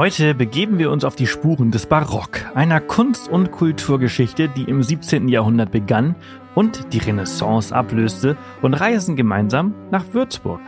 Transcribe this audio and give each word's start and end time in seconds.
Heute 0.00 0.34
begeben 0.34 0.78
wir 0.78 0.90
uns 0.90 1.04
auf 1.04 1.14
die 1.14 1.26
Spuren 1.26 1.72
des 1.72 1.84
Barock, 1.84 2.46
einer 2.54 2.80
Kunst- 2.80 3.28
und 3.28 3.50
Kulturgeschichte, 3.50 4.48
die 4.48 4.64
im 4.64 4.82
17. 4.82 5.28
Jahrhundert 5.28 5.72
begann 5.72 6.14
und 6.54 6.94
die 6.94 7.00
Renaissance 7.00 7.76
ablöste 7.76 8.38
und 8.62 8.72
reisen 8.72 9.14
gemeinsam 9.14 9.74
nach 9.90 10.06
Würzburg. 10.14 10.62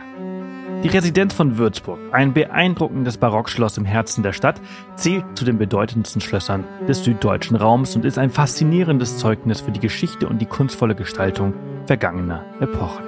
Die 0.83 0.87
Residenz 0.87 1.33
von 1.33 1.57
Würzburg, 1.57 1.97
ein 2.11 2.33
beeindruckendes 2.33 3.17
Barockschloss 3.17 3.79
im 3.79 3.85
Herzen 3.85 4.21
der 4.21 4.33
Stadt, 4.33 4.61
zählt 4.97 5.25
zu 5.33 5.45
den 5.45 5.57
bedeutendsten 5.57 6.21
Schlössern 6.21 6.63
des 6.87 7.03
süddeutschen 7.03 7.57
Raums 7.57 7.95
und 7.95 8.05
ist 8.05 8.19
ein 8.19 8.29
faszinierendes 8.29 9.17
Zeugnis 9.17 9.61
für 9.61 9.71
die 9.71 9.79
Geschichte 9.79 10.29
und 10.29 10.43
die 10.43 10.45
kunstvolle 10.45 10.93
Gestaltung 10.93 11.55
vergangener 11.87 12.45
Epochen. 12.59 13.03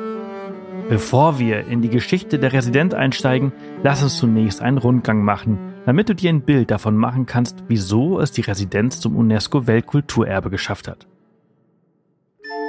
Bevor 0.90 1.38
wir 1.38 1.68
in 1.68 1.84
die 1.84 1.90
Geschichte 1.90 2.40
der 2.40 2.52
Residenz 2.52 2.96
einsteigen, 2.96 3.52
lass 3.84 4.02
uns 4.02 4.18
zunächst 4.18 4.64
einen 4.64 4.80
Rundgang 4.80 5.24
machen, 5.24 5.75
damit 5.86 6.10
du 6.10 6.16
dir 6.16 6.30
ein 6.30 6.42
Bild 6.42 6.72
davon 6.72 6.96
machen 6.98 7.26
kannst, 7.26 7.64
wieso 7.68 8.20
es 8.20 8.32
die 8.32 8.42
Residenz 8.42 9.00
zum 9.00 9.16
UNESCO-Weltkulturerbe 9.16 10.50
geschafft 10.50 10.88
hat. 10.88 11.08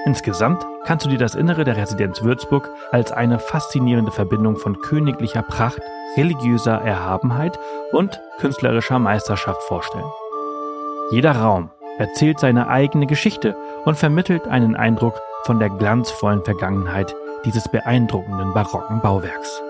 Insgesamt 0.06 0.64
kannst 0.84 1.04
du 1.04 1.10
dir 1.10 1.18
das 1.18 1.34
Innere 1.34 1.64
der 1.64 1.76
Residenz 1.76 2.22
Würzburg 2.22 2.70
als 2.92 3.10
eine 3.10 3.40
faszinierende 3.40 4.12
Verbindung 4.12 4.56
von 4.56 4.80
königlicher 4.80 5.42
Pracht, 5.42 5.80
religiöser 6.16 6.80
Erhabenheit 6.80 7.58
und 7.90 8.20
künstlerischer 8.38 9.00
Meisterschaft 9.00 9.62
vorstellen. 9.64 10.04
Jeder 11.10 11.32
Raum 11.32 11.70
erzählt 11.98 12.38
seine 12.38 12.68
eigene 12.68 13.06
Geschichte 13.06 13.56
und 13.84 13.96
vermittelt 13.96 14.46
einen 14.46 14.76
Eindruck 14.76 15.20
von 15.42 15.58
der 15.58 15.70
glanzvollen 15.70 16.44
Vergangenheit 16.44 17.14
dieses 17.44 17.68
beeindruckenden 17.68 18.54
barocken 18.54 19.00
Bauwerks. 19.00 19.62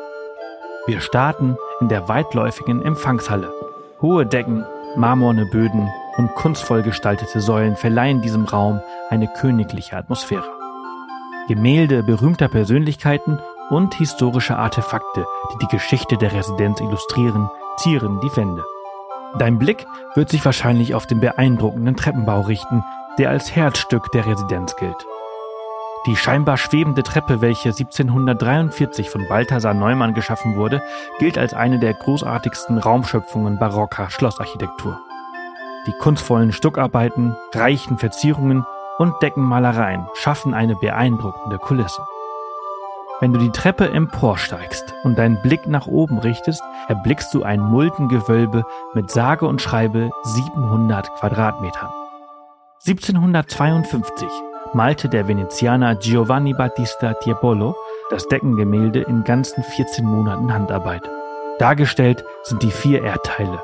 Wir 0.87 1.01
starten 1.01 1.57
in 1.81 1.89
der 1.89 2.09
weitläufigen 2.09 2.81
Empfangshalle. 2.81 3.53
Hohe 4.01 4.25
Decken, 4.25 4.65
marmorne 4.95 5.45
Böden 5.47 5.89
und 6.17 6.33
kunstvoll 6.37 6.85
gestaltete 6.85 7.41
Säulen 7.41 7.75
verleihen 7.75 8.23
diesem 8.23 8.45
Raum 8.45 8.81
eine 9.11 9.27
königliche 9.27 9.97
Atmosphäre. 9.97 10.49
Gemälde 11.49 12.05
berühmter 12.05 12.47
Persönlichkeiten 12.47 13.41
und 13.69 13.95
historische 13.95 14.57
Artefakte, 14.57 15.27
die 15.53 15.59
die 15.67 15.77
Geschichte 15.77 16.19
der 16.19 16.33
Residenz 16.33 16.81
illustrieren, 16.81 17.51
zieren 17.79 18.21
die 18.21 18.37
Wände. 18.37 18.63
Dein 19.41 19.59
Blick 19.59 19.87
wird 20.15 20.29
sich 20.29 20.45
wahrscheinlich 20.45 20.95
auf 20.95 21.09
den 21.09 21.19
beeindruckenden 21.19 21.97
Treppenbau 21.97 22.43
richten, 22.43 22.85
der 23.19 23.31
als 23.31 23.57
Herzstück 23.57 24.13
der 24.13 24.25
Residenz 24.25 24.77
gilt. 24.77 25.05
Die 26.07 26.15
scheinbar 26.15 26.57
schwebende 26.57 27.03
Treppe, 27.03 27.41
welche 27.41 27.71
1743 27.71 29.11
von 29.11 29.27
Balthasar 29.29 29.75
Neumann 29.75 30.15
geschaffen 30.15 30.55
wurde, 30.55 30.81
gilt 31.19 31.37
als 31.37 31.53
eine 31.53 31.81
der 31.81 31.95
großartigsten 31.95 32.79
Raumschöpfungen 32.79 33.59
barocker 33.59 34.09
Schlossarchitektur. 34.09 35.01
Die 35.89 35.93
kunstvollen 35.93 36.53
Stuckarbeiten, 36.53 37.37
reichen 37.53 37.99
Verzierungen 37.99 38.65
und 38.99 39.21
Deckenmalereien 39.21 40.07
schaffen 40.15 40.55
eine 40.55 40.77
beeindruckende 40.77 41.59
Kulisse. 41.59 42.03
Wenn 43.19 43.33
du 43.33 43.41
die 43.41 43.51
Treppe 43.51 43.91
emporsteigst 43.91 44.95
und 45.03 45.19
deinen 45.19 45.43
Blick 45.43 45.67
nach 45.67 45.89
oben 45.89 46.19
richtest, 46.19 46.63
erblickst 46.87 47.35
du 47.35 47.43
ein 47.43 47.61
Multengewölbe 47.61 48.65
mit 48.95 49.11
sage 49.11 49.47
und 49.47 49.61
schreibe 49.61 50.11
700 50.23 51.13
Quadratmetern. 51.15 51.91
1752 52.87 54.29
malte 54.75 55.09
der 55.09 55.29
Venezianer 55.29 55.95
Giovanni 55.95 56.53
Battista 56.53 57.15
Tiepolo 57.15 57.75
das 58.11 58.29
Deckengemälde 58.29 59.01
in 59.01 59.25
ganzen 59.25 59.63
14 59.63 60.05
Monaten 60.05 60.53
Handarbeit. 60.53 61.03
Dargestellt 61.59 62.25
sind 62.43 62.63
die 62.63 62.71
vier 62.71 63.03
Erdteile. 63.03 63.61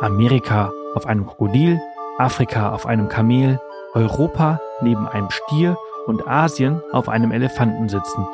Amerika 0.00 0.70
auf 0.94 1.06
einem 1.06 1.26
Krokodil, 1.26 1.80
Afrika 2.18 2.72
auf 2.72 2.86
einem 2.86 3.08
Kamel, 3.08 3.60
Europa 3.94 4.60
neben 4.82 5.06
einem 5.08 5.30
Stier 5.30 5.76
und 6.06 6.26
Asien 6.28 6.82
auf 6.92 7.08
einem 7.08 7.32
Elefanten 7.32 7.88
sitzend. 7.88 8.26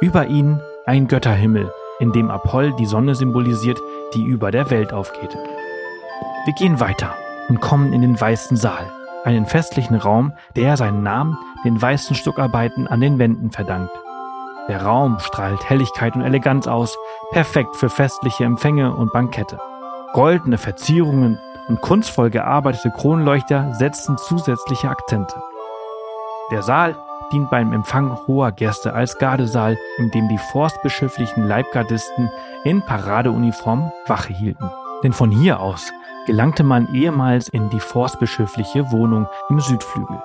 Über 0.00 0.26
ihnen 0.26 0.60
ein 0.86 1.06
Götterhimmel, 1.08 1.72
in 2.00 2.12
dem 2.12 2.30
Apoll 2.30 2.72
die 2.78 2.86
Sonne 2.86 3.14
symbolisiert, 3.14 3.80
die 4.14 4.24
über 4.24 4.50
der 4.50 4.70
Welt 4.70 4.92
aufgeht. 4.92 5.36
Wir 6.44 6.54
gehen 6.54 6.80
weiter 6.80 7.14
und 7.48 7.60
kommen 7.60 7.92
in 7.92 8.02
den 8.02 8.20
weißen 8.20 8.56
Saal, 8.56 8.90
einen 9.24 9.46
festlichen 9.46 9.96
Raum, 9.96 10.32
der 10.56 10.76
seinen 10.76 11.02
Namen 11.02 11.36
den 11.64 11.80
weißen 11.80 12.16
Stuckarbeiten 12.16 12.86
an 12.86 13.00
den 13.00 13.18
Wänden 13.18 13.50
verdankt. 13.50 13.92
Der 14.68 14.82
Raum 14.82 15.18
strahlt 15.18 15.68
Helligkeit 15.68 16.14
und 16.14 16.22
Eleganz 16.22 16.66
aus, 16.66 16.96
perfekt 17.32 17.76
für 17.76 17.88
festliche 17.88 18.44
Empfänge 18.44 18.94
und 18.94 19.12
Bankette. 19.12 19.58
Goldene 20.12 20.58
Verzierungen 20.58 21.38
und 21.68 21.80
kunstvoll 21.80 22.30
gearbeitete 22.30 22.90
Kronleuchter 22.90 23.74
setzen 23.74 24.18
zusätzliche 24.18 24.88
Akzente. 24.88 25.34
Der 26.50 26.62
Saal 26.62 26.96
dient 27.32 27.50
beim 27.50 27.72
Empfang 27.72 28.16
hoher 28.26 28.52
Gäste 28.52 28.92
als 28.92 29.18
Gardesaal, 29.18 29.78
in 29.98 30.10
dem 30.10 30.28
die 30.28 30.38
forstbischöflichen 30.52 31.46
Leibgardisten 31.48 32.30
in 32.64 32.82
Paradeuniform 32.82 33.90
Wache 34.06 34.32
hielten. 34.32 34.70
Denn 35.02 35.12
von 35.12 35.30
hier 35.30 35.60
aus 35.60 35.92
gelangte 36.26 36.62
man 36.62 36.94
ehemals 36.94 37.48
in 37.48 37.68
die 37.70 37.80
forstbischöfliche 37.80 38.90
Wohnung 38.92 39.26
im 39.48 39.60
Südflügel. 39.60 40.22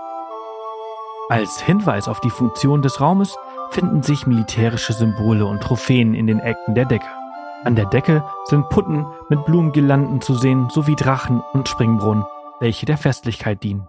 Als 1.30 1.60
Hinweis 1.60 2.08
auf 2.08 2.22
die 2.22 2.30
Funktion 2.30 2.82
des 2.82 3.02
Raumes 3.02 3.36
finden 3.72 4.02
sich 4.02 4.28
militärische 4.28 4.94
Symbole 4.94 5.46
und 5.46 5.62
Trophäen 5.62 6.14
in 6.14 6.28
den 6.28 6.40
Ecken 6.40 6.76
der 6.76 6.86
Decke. 6.86 7.08
An 7.64 7.76
der 7.76 7.86
Decke 7.86 8.24
sind 8.46 8.70
Putten 8.70 9.06
mit 9.30 9.44
Blumengirlanden 9.46 10.22
zu 10.22 10.36
sehen 10.36 10.70
sowie 10.70 10.96
Drachen 10.96 11.42
und 11.54 11.68
Springbrunnen, 11.68 12.24
welche 12.60 12.86
der 12.86 12.98
Festlichkeit 12.98 13.64
dienen. 13.64 13.88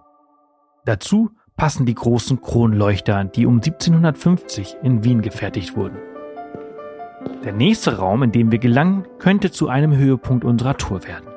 Dazu 0.85 1.29
passen 1.55 1.85
die 1.85 1.95
großen 1.95 2.41
Kronleuchter, 2.41 3.23
die 3.25 3.45
um 3.45 3.55
1750 3.55 4.77
in 4.81 5.03
Wien 5.03 5.21
gefertigt 5.21 5.75
wurden. 5.75 5.97
Der 7.43 7.53
nächste 7.53 7.97
Raum, 7.97 8.23
in 8.23 8.31
dem 8.31 8.51
wir 8.51 8.59
gelangen, 8.59 9.05
könnte 9.17 9.49
zu 9.49 9.69
einem 9.69 9.95
Höhepunkt 9.95 10.43
unserer 10.43 10.77
Tour 10.77 11.07
werden. 11.07 11.27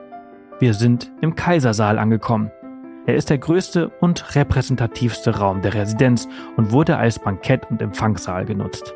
Wir 0.58 0.74
sind 0.74 1.12
im 1.20 1.34
Kaisersaal 1.34 1.98
angekommen. 1.98 2.50
Er 3.06 3.14
ist 3.14 3.30
der 3.30 3.38
größte 3.38 3.88
und 4.00 4.34
repräsentativste 4.34 5.38
Raum 5.38 5.62
der 5.62 5.74
Residenz 5.74 6.28
und 6.56 6.72
wurde 6.72 6.96
als 6.96 7.18
Bankett- 7.18 7.70
und 7.70 7.82
Empfangssaal 7.82 8.44
genutzt. 8.44 8.94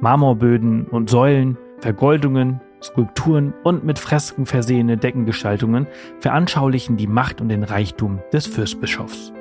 Marmorböden 0.00 0.86
und 0.86 1.10
Säulen, 1.10 1.56
Vergoldungen, 1.80 2.60
Skulpturen 2.82 3.54
und 3.64 3.84
mit 3.84 3.98
Fresken 3.98 4.46
versehene 4.46 4.96
Deckengestaltungen 4.96 5.86
veranschaulichen 6.20 6.96
die 6.96 7.08
Macht 7.08 7.40
und 7.40 7.48
den 7.48 7.64
Reichtum 7.64 8.20
des 8.32 8.46
Fürstbischofs. 8.46 9.32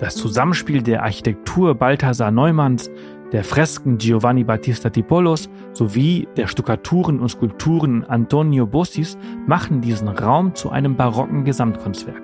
Das 0.00 0.16
Zusammenspiel 0.16 0.82
der 0.82 1.04
Architektur 1.04 1.76
Balthasar 1.76 2.32
Neumanns, 2.32 2.90
der 3.32 3.44
Fresken 3.44 3.98
Giovanni 3.98 4.44
Battista 4.44 4.90
Tipolos 4.90 5.48
sowie 5.72 6.28
der 6.36 6.46
Stuckaturen 6.46 7.20
und 7.20 7.28
Skulpturen 7.28 8.04
Antonio 8.04 8.66
Bossis 8.66 9.18
machen 9.46 9.80
diesen 9.80 10.08
Raum 10.08 10.54
zu 10.54 10.70
einem 10.70 10.96
barocken 10.96 11.44
Gesamtkunstwerk. 11.44 12.22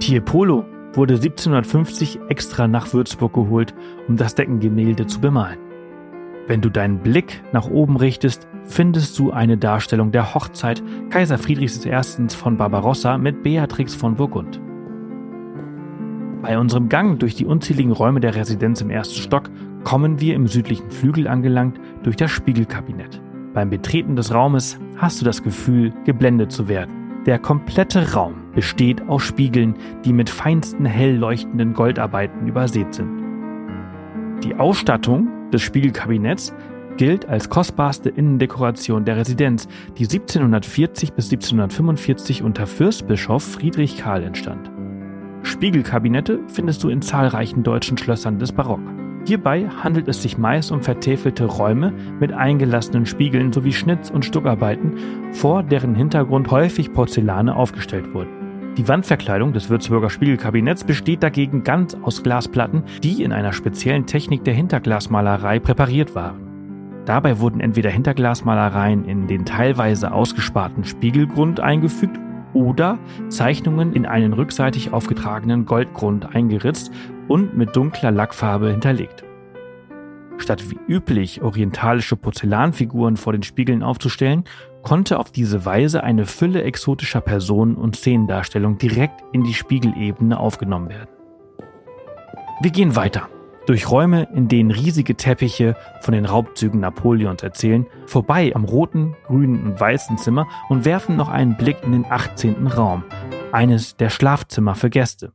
Tiepolo 0.00 0.64
wurde 0.92 1.14
1750 1.14 2.20
extra 2.28 2.68
nach 2.68 2.92
Würzburg 2.92 3.32
geholt, 3.32 3.74
um 4.08 4.16
das 4.16 4.34
Deckengemälde 4.34 5.06
zu 5.06 5.20
bemalen. 5.20 5.58
Wenn 6.46 6.60
du 6.60 6.70
deinen 6.70 7.00
Blick 7.00 7.42
nach 7.52 7.68
oben 7.68 7.96
richtest, 7.96 8.48
findest 8.64 9.18
du 9.18 9.30
eine 9.30 9.58
Darstellung 9.58 10.12
der 10.12 10.34
Hochzeit 10.34 10.82
Kaiser 11.10 11.36
Friedrichs 11.36 11.84
I. 11.84 12.28
von 12.28 12.56
Barbarossa 12.56 13.18
mit 13.18 13.42
Beatrix 13.42 13.94
von 13.94 14.14
Burgund. 14.14 14.60
Bei 16.48 16.58
unserem 16.58 16.88
Gang 16.88 17.20
durch 17.20 17.34
die 17.34 17.44
unzähligen 17.44 17.92
Räume 17.92 18.20
der 18.20 18.34
Residenz 18.34 18.80
im 18.80 18.88
ersten 18.88 19.16
Stock 19.16 19.50
kommen 19.84 20.18
wir 20.18 20.34
im 20.34 20.46
südlichen 20.46 20.90
Flügel 20.90 21.28
angelangt 21.28 21.78
durch 22.04 22.16
das 22.16 22.30
Spiegelkabinett. 22.30 23.20
Beim 23.52 23.68
Betreten 23.68 24.16
des 24.16 24.32
Raumes 24.32 24.78
hast 24.96 25.20
du 25.20 25.26
das 25.26 25.42
Gefühl, 25.42 25.92
geblendet 26.06 26.50
zu 26.50 26.66
werden. 26.66 27.22
Der 27.26 27.38
komplette 27.38 28.14
Raum 28.14 28.36
besteht 28.54 29.06
aus 29.10 29.24
Spiegeln, 29.24 29.74
die 30.06 30.14
mit 30.14 30.30
feinsten 30.30 30.86
hell 30.86 31.16
leuchtenden 31.16 31.74
Goldarbeiten 31.74 32.48
übersät 32.48 32.94
sind. 32.94 33.10
Die 34.42 34.54
Ausstattung 34.54 35.28
des 35.50 35.60
Spiegelkabinetts 35.60 36.54
gilt 36.96 37.28
als 37.28 37.50
kostbarste 37.50 38.08
Innendekoration 38.08 39.04
der 39.04 39.18
Residenz, 39.18 39.68
die 39.98 40.04
1740 40.04 41.12
bis 41.12 41.26
1745 41.26 42.42
unter 42.42 42.66
Fürstbischof 42.66 43.42
Friedrich 43.42 43.98
Karl 43.98 44.22
entstand. 44.22 44.70
Spiegelkabinette 45.48 46.40
findest 46.46 46.84
du 46.84 46.90
in 46.90 47.02
zahlreichen 47.02 47.62
deutschen 47.62 47.96
Schlössern 47.96 48.38
des 48.38 48.52
Barock. 48.52 48.80
Hierbei 49.26 49.68
handelt 49.82 50.06
es 50.06 50.22
sich 50.22 50.38
meist 50.38 50.70
um 50.70 50.82
vertäfelte 50.82 51.46
Räume 51.46 51.92
mit 52.20 52.32
eingelassenen 52.32 53.06
Spiegeln 53.06 53.52
sowie 53.52 53.72
Schnitz- 53.72 54.10
und 54.10 54.24
Stuckarbeiten, 54.24 54.94
vor 55.32 55.62
deren 55.62 55.94
Hintergrund 55.94 56.50
häufig 56.50 56.92
Porzellane 56.92 57.56
aufgestellt 57.56 58.12
wurden. 58.14 58.74
Die 58.76 58.86
Wandverkleidung 58.86 59.52
des 59.52 59.70
Würzburger 59.70 60.10
Spiegelkabinetts 60.10 60.84
besteht 60.84 61.22
dagegen 61.22 61.64
ganz 61.64 61.96
aus 62.02 62.22
Glasplatten, 62.22 62.84
die 63.02 63.22
in 63.22 63.32
einer 63.32 63.52
speziellen 63.52 64.06
Technik 64.06 64.44
der 64.44 64.54
Hinterglasmalerei 64.54 65.58
präpariert 65.58 66.14
waren. 66.14 67.02
Dabei 67.04 67.40
wurden 67.40 67.60
entweder 67.60 67.90
Hinterglasmalereien 67.90 69.06
in 69.06 69.26
den 69.26 69.46
teilweise 69.46 70.12
ausgesparten 70.12 70.84
Spiegelgrund 70.84 71.58
eingefügt 71.58 72.20
oder 72.54 72.98
Zeichnungen 73.28 73.92
in 73.92 74.06
einen 74.06 74.32
rückseitig 74.32 74.92
aufgetragenen 74.92 75.66
Goldgrund 75.66 76.34
eingeritzt 76.34 76.90
und 77.28 77.56
mit 77.56 77.76
dunkler 77.76 78.10
Lackfarbe 78.10 78.70
hinterlegt. 78.70 79.24
Statt 80.38 80.70
wie 80.70 80.78
üblich 80.86 81.42
orientalische 81.42 82.16
Porzellanfiguren 82.16 83.16
vor 83.16 83.32
den 83.32 83.42
Spiegeln 83.42 83.82
aufzustellen, 83.82 84.44
konnte 84.82 85.18
auf 85.18 85.32
diese 85.32 85.64
Weise 85.64 86.04
eine 86.04 86.26
Fülle 86.26 86.62
exotischer 86.62 87.20
Personen 87.20 87.74
und 87.74 87.96
Szenendarstellungen 87.96 88.78
direkt 88.78 89.22
in 89.32 89.42
die 89.42 89.54
Spiegelebene 89.54 90.38
aufgenommen 90.38 90.88
werden. 90.88 91.08
Wir 92.60 92.70
gehen 92.70 92.96
weiter. 92.96 93.28
Durch 93.68 93.90
Räume, 93.90 94.26
in 94.34 94.48
denen 94.48 94.70
riesige 94.70 95.14
Teppiche 95.14 95.76
von 96.00 96.14
den 96.14 96.24
Raubzügen 96.24 96.80
Napoleons 96.80 97.42
erzählen, 97.42 97.84
vorbei 98.06 98.50
am 98.54 98.64
roten, 98.64 99.14
grünen 99.26 99.62
und 99.62 99.78
weißen 99.78 100.16
Zimmer 100.16 100.48
und 100.70 100.86
werfen 100.86 101.16
noch 101.16 101.28
einen 101.28 101.54
Blick 101.58 101.76
in 101.82 101.92
den 101.92 102.06
18. 102.08 102.66
Raum, 102.66 103.04
eines 103.52 103.94
der 103.98 104.08
Schlafzimmer 104.08 104.74
für 104.74 104.88
Gäste. 104.88 105.34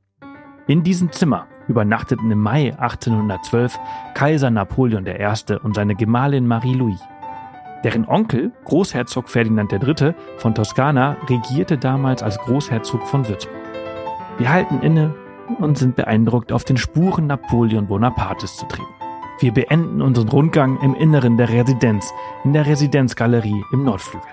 In 0.65 0.81
diesem 0.81 1.12
Zimmer 1.12 1.45
übernachteten 1.68 2.31
im 2.31 2.39
Mai 2.39 2.74
1812 2.75 3.80
Kaiser 4.15 4.50
Napoleon 4.50 5.06
I. 5.06 5.53
und 5.62 5.75
seine 5.75 5.94
Gemahlin 5.94 6.47
Marie-Louise. 6.47 7.03
Deren 7.83 8.07
Onkel, 8.07 8.51
Großherzog 8.65 9.29
Ferdinand 9.29 9.71
III. 9.71 10.15
von 10.38 10.56
Toskana, 10.56 11.18
regierte 11.29 11.77
damals 11.77 12.24
als 12.24 12.39
Großherzog 12.39 13.06
von 13.07 13.27
Würzburg. 13.27 13.53
Wir 14.39 14.51
halten 14.51 14.79
inne 14.81 15.13
und 15.59 15.77
sind 15.77 15.95
beeindruckt, 15.95 16.51
auf 16.51 16.63
den 16.63 16.77
Spuren 16.77 17.27
Napoleon 17.27 17.87
Bonapartes 17.87 18.57
zu 18.57 18.65
treten. 18.67 18.87
Wir 19.39 19.51
beenden 19.51 20.01
unseren 20.01 20.29
Rundgang 20.29 20.79
im 20.81 20.95
Inneren 20.95 21.37
der 21.37 21.49
Residenz, 21.49 22.13
in 22.43 22.53
der 22.53 22.65
Residenzgalerie 22.65 23.63
im 23.71 23.83
Nordflügel. 23.83 24.29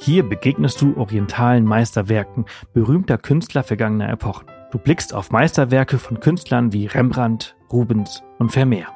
Hier 0.00 0.22
begegnest 0.22 0.80
du 0.80 0.96
orientalen 0.96 1.64
Meisterwerken 1.64 2.44
berühmter 2.72 3.18
Künstler 3.18 3.64
vergangener 3.64 4.10
Epochen. 4.10 4.46
Du 4.70 4.78
blickst 4.78 5.14
auf 5.14 5.30
Meisterwerke 5.30 5.98
von 5.98 6.20
Künstlern 6.20 6.72
wie 6.72 6.86
Rembrandt, 6.86 7.56
Rubens 7.72 8.22
und 8.38 8.52
Vermeer. 8.52 8.88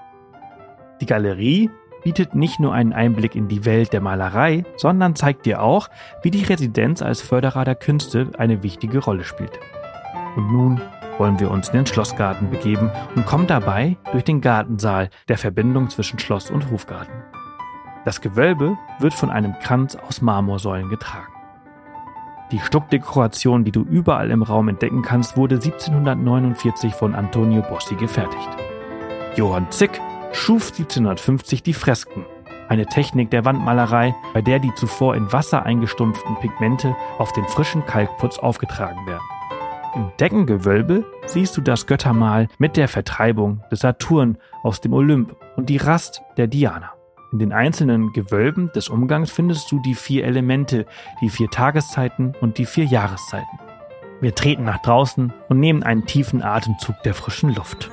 Die 1.00 1.06
Galerie 1.06 1.70
bietet 2.04 2.34
nicht 2.34 2.60
nur 2.60 2.72
einen 2.72 2.92
Einblick 2.92 3.34
in 3.34 3.48
die 3.48 3.64
Welt 3.64 3.92
der 3.92 4.00
Malerei, 4.00 4.64
sondern 4.76 5.16
zeigt 5.16 5.46
dir 5.46 5.62
auch, 5.62 5.88
wie 6.22 6.30
die 6.30 6.44
Residenz 6.44 7.02
als 7.02 7.20
Förderer 7.20 7.64
der 7.64 7.74
Künste 7.74 8.30
eine 8.38 8.62
wichtige 8.62 8.98
Rolle 8.98 9.24
spielt. 9.24 9.58
Und 10.36 10.52
nun 10.52 10.80
wollen 11.18 11.38
wir 11.40 11.50
uns 11.50 11.68
in 11.68 11.76
den 11.76 11.86
Schlossgarten 11.86 12.50
begeben 12.50 12.90
und 13.14 13.26
kommen 13.26 13.46
dabei 13.46 13.96
durch 14.12 14.24
den 14.24 14.40
Gartensaal 14.40 15.10
der 15.28 15.38
Verbindung 15.38 15.90
zwischen 15.90 16.18
Schloss 16.18 16.50
und 16.50 16.70
Hofgarten. 16.70 17.22
Das 18.04 18.20
Gewölbe 18.20 18.76
wird 18.98 19.14
von 19.14 19.30
einem 19.30 19.58
Kranz 19.60 19.96
aus 19.96 20.22
Marmorsäulen 20.22 20.88
getragen. 20.88 21.32
Die 22.50 22.58
Stuckdekoration, 22.58 23.64
die 23.64 23.72
du 23.72 23.82
überall 23.82 24.30
im 24.30 24.42
Raum 24.42 24.68
entdecken 24.68 25.02
kannst, 25.02 25.36
wurde 25.36 25.54
1749 25.54 26.92
von 26.94 27.14
Antonio 27.14 27.62
Bossi 27.62 27.94
gefertigt. 27.94 28.48
Johann 29.36 29.70
Zick 29.70 30.00
schuf 30.32 30.68
1750 30.68 31.62
die 31.62 31.72
Fresken, 31.72 32.26
eine 32.68 32.86
Technik 32.86 33.30
der 33.30 33.44
Wandmalerei, 33.44 34.14
bei 34.34 34.42
der 34.42 34.58
die 34.58 34.74
zuvor 34.74 35.14
in 35.14 35.32
Wasser 35.32 35.64
eingestumpften 35.64 36.36
Pigmente 36.40 36.94
auf 37.18 37.32
den 37.32 37.44
frischen 37.44 37.86
Kalkputz 37.86 38.38
aufgetragen 38.38 39.06
werden. 39.06 39.31
Im 39.94 40.10
Deckengewölbe 40.18 41.04
siehst 41.26 41.54
du 41.56 41.60
das 41.60 41.86
Göttermahl 41.86 42.48
mit 42.58 42.78
der 42.78 42.88
Vertreibung 42.88 43.62
des 43.70 43.80
Saturn 43.80 44.38
aus 44.62 44.80
dem 44.80 44.94
Olymp 44.94 45.36
und 45.56 45.68
die 45.68 45.76
Rast 45.76 46.22
der 46.38 46.46
Diana. 46.46 46.92
In 47.30 47.38
den 47.38 47.52
einzelnen 47.52 48.12
Gewölben 48.12 48.70
des 48.74 48.88
Umgangs 48.88 49.30
findest 49.30 49.70
du 49.70 49.80
die 49.80 49.94
vier 49.94 50.24
Elemente, 50.24 50.86
die 51.20 51.28
vier 51.28 51.50
Tageszeiten 51.50 52.34
und 52.40 52.56
die 52.56 52.64
vier 52.64 52.84
Jahreszeiten. 52.84 53.58
Wir 54.22 54.34
treten 54.34 54.64
nach 54.64 54.80
draußen 54.80 55.32
und 55.50 55.60
nehmen 55.60 55.82
einen 55.82 56.06
tiefen 56.06 56.42
Atemzug 56.42 57.02
der 57.04 57.12
frischen 57.12 57.54
Luft. 57.54 57.90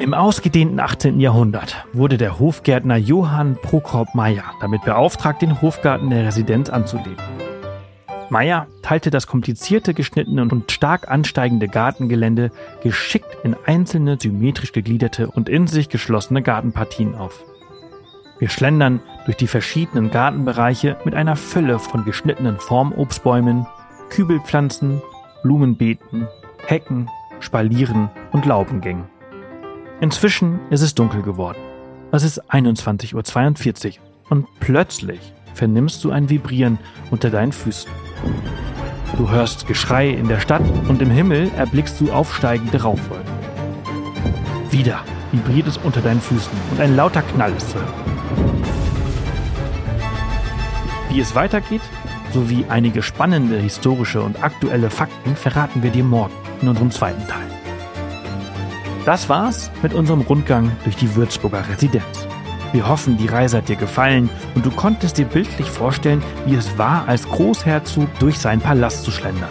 Im 0.00 0.14
ausgedehnten 0.14 0.80
18. 0.80 1.20
Jahrhundert 1.20 1.86
wurde 1.92 2.16
der 2.16 2.40
Hofgärtner 2.40 2.96
Johann 2.96 3.56
Prokop 3.60 4.14
Meyer 4.14 4.44
damit 4.60 4.82
beauftragt, 4.82 5.42
den 5.42 5.60
Hofgarten 5.60 6.10
der 6.10 6.24
Residenz 6.24 6.70
anzulegen. 6.70 7.39
Meyer 8.30 8.68
teilte 8.82 9.10
das 9.10 9.26
komplizierte, 9.26 9.92
geschnittene 9.92 10.42
und 10.42 10.70
stark 10.70 11.10
ansteigende 11.10 11.66
Gartengelände 11.66 12.52
geschickt 12.82 13.36
in 13.42 13.56
einzelne, 13.66 14.18
symmetrisch 14.20 14.72
gegliederte 14.72 15.28
und 15.28 15.48
in 15.48 15.66
sich 15.66 15.88
geschlossene 15.88 16.40
Gartenpartien 16.40 17.16
auf. 17.16 17.44
Wir 18.38 18.48
schlendern 18.48 19.00
durch 19.24 19.36
die 19.36 19.48
verschiedenen 19.48 20.10
Gartenbereiche 20.10 20.96
mit 21.04 21.14
einer 21.14 21.36
Fülle 21.36 21.78
von 21.78 22.04
geschnittenen 22.04 22.58
Formobstbäumen, 22.58 23.66
Kübelpflanzen, 24.10 25.02
Blumenbeeten, 25.42 26.28
Hecken, 26.66 27.10
Spalieren 27.40 28.10
und 28.32 28.46
Laubengängen. 28.46 29.04
Inzwischen 30.00 30.60
ist 30.70 30.82
es 30.82 30.94
dunkel 30.94 31.22
geworden. 31.22 31.58
Es 32.12 32.22
ist 32.22 32.42
21.42 32.50 33.98
Uhr 33.98 34.04
und 34.30 34.46
plötzlich 34.60 35.34
vernimmst 35.54 36.02
du 36.04 36.10
ein 36.10 36.28
Vibrieren 36.30 36.78
unter 37.10 37.30
deinen 37.30 37.52
Füßen. 37.52 37.90
Du 39.16 39.30
hörst 39.30 39.66
Geschrei 39.66 40.08
in 40.08 40.28
der 40.28 40.40
Stadt 40.40 40.62
und 40.88 41.02
im 41.02 41.10
Himmel 41.10 41.50
erblickst 41.56 42.00
du 42.00 42.12
aufsteigende 42.12 42.82
Rauchwolken. 42.82 43.30
Wieder 44.70 45.00
vibriert 45.32 45.66
es 45.66 45.76
unter 45.78 46.00
deinen 46.00 46.20
Füßen 46.20 46.52
und 46.70 46.80
ein 46.80 46.96
lauter 46.96 47.22
Knall 47.22 47.52
ist 47.56 47.70
zu 47.70 47.78
hören. 47.78 47.94
Wie 51.10 51.20
es 51.20 51.34
weitergeht, 51.34 51.82
sowie 52.32 52.64
einige 52.68 53.02
spannende 53.02 53.58
historische 53.58 54.22
und 54.22 54.42
aktuelle 54.42 54.90
Fakten 54.90 55.34
verraten 55.34 55.82
wir 55.82 55.90
dir 55.90 56.04
morgen 56.04 56.32
in 56.62 56.68
unserem 56.68 56.90
zweiten 56.90 57.26
Teil. 57.26 57.46
Das 59.04 59.28
war's 59.28 59.70
mit 59.82 59.92
unserem 59.92 60.20
Rundgang 60.20 60.70
durch 60.84 60.96
die 60.96 61.14
Würzburger 61.16 61.64
Residenz. 61.68 62.29
Wir 62.72 62.88
hoffen, 62.88 63.16
die 63.16 63.26
Reise 63.26 63.58
hat 63.58 63.68
dir 63.68 63.76
gefallen 63.76 64.30
und 64.54 64.64
du 64.64 64.70
konntest 64.70 65.18
dir 65.18 65.24
bildlich 65.24 65.68
vorstellen, 65.68 66.22
wie 66.46 66.54
es 66.54 66.78
war, 66.78 67.08
als 67.08 67.28
Großherzog 67.28 68.08
durch 68.20 68.38
seinen 68.38 68.60
Palast 68.60 69.02
zu 69.02 69.10
schlendern. 69.10 69.50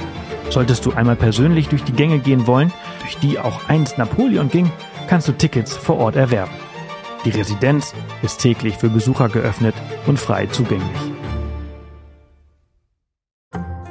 Solltest 0.49 0.85
du 0.85 0.93
einmal 0.93 1.17
persönlich 1.17 1.67
durch 1.67 1.83
die 1.83 1.91
Gänge 1.91 2.19
gehen 2.19 2.47
wollen, 2.47 2.71
durch 3.01 3.17
die 3.17 3.37
auch 3.37 3.67
einst 3.67 3.97
Napoleon 3.97 4.49
ging, 4.49 4.71
kannst 5.07 5.27
du 5.27 5.33
Tickets 5.33 5.75
vor 5.75 5.97
Ort 5.97 6.15
erwerben. 6.15 6.53
Die 7.25 7.31
Residenz 7.31 7.93
ist 8.21 8.39
täglich 8.39 8.77
für 8.77 8.89
Besucher 8.89 9.27
geöffnet 9.27 9.75
und 10.07 10.17
frei 10.17 10.45
zugänglich. 10.45 11.11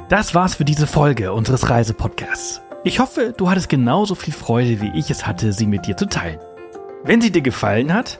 Das 0.09 0.33
war's 0.33 0.55
für 0.55 0.65
diese 0.65 0.87
Folge 0.87 1.33
unseres 1.33 1.69
Reisepodcasts. 1.69 2.61
Ich 2.83 2.99
hoffe, 2.99 3.35
du 3.37 3.49
hattest 3.49 3.69
genauso 3.69 4.15
viel 4.15 4.33
Freude, 4.33 4.81
wie 4.81 4.97
ich 4.97 5.11
es 5.11 5.27
hatte, 5.27 5.53
sie 5.53 5.67
mit 5.67 5.85
dir 5.85 5.95
zu 5.95 6.07
teilen. 6.07 6.39
Wenn 7.03 7.21
sie 7.21 7.31
dir 7.31 7.41
gefallen 7.41 7.93
hat, 7.93 8.19